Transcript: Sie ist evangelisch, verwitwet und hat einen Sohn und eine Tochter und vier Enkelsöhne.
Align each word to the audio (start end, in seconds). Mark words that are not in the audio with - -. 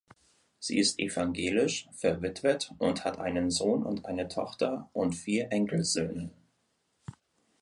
Sie 0.57 0.79
ist 0.79 0.97
evangelisch, 0.97 1.87
verwitwet 1.93 2.73
und 2.79 3.05
hat 3.05 3.19
einen 3.19 3.51
Sohn 3.51 3.83
und 3.85 4.07
eine 4.07 4.27
Tochter 4.27 4.89
und 4.93 5.13
vier 5.13 5.51
Enkelsöhne. 5.51 6.31